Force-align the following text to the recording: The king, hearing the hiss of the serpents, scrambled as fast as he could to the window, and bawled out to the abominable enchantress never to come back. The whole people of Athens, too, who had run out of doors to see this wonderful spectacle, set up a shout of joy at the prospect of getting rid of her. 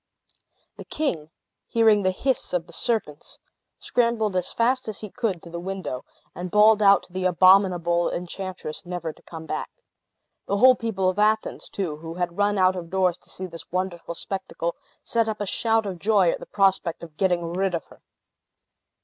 The 0.77 0.83
king, 0.85 1.29
hearing 1.67 2.01
the 2.01 2.09
hiss 2.09 2.53
of 2.53 2.65
the 2.65 2.73
serpents, 2.73 3.37
scrambled 3.77 4.35
as 4.35 4.51
fast 4.51 4.87
as 4.87 5.01
he 5.01 5.11
could 5.11 5.43
to 5.43 5.51
the 5.51 5.59
window, 5.59 6.05
and 6.33 6.49
bawled 6.49 6.81
out 6.81 7.03
to 7.03 7.13
the 7.13 7.25
abominable 7.25 8.09
enchantress 8.09 8.83
never 8.83 9.13
to 9.13 9.21
come 9.21 9.45
back. 9.45 9.69
The 10.47 10.57
whole 10.57 10.73
people 10.73 11.07
of 11.07 11.19
Athens, 11.19 11.69
too, 11.69 11.97
who 11.97 12.15
had 12.15 12.39
run 12.39 12.57
out 12.57 12.75
of 12.75 12.89
doors 12.89 13.19
to 13.19 13.29
see 13.29 13.45
this 13.45 13.71
wonderful 13.71 14.15
spectacle, 14.15 14.73
set 15.03 15.27
up 15.29 15.39
a 15.39 15.45
shout 15.45 15.85
of 15.85 15.99
joy 15.99 16.31
at 16.31 16.39
the 16.39 16.47
prospect 16.47 17.03
of 17.03 17.15
getting 17.17 17.53
rid 17.53 17.75
of 17.75 17.85
her. 17.85 18.01